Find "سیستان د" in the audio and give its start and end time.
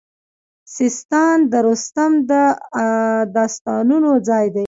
0.75-1.53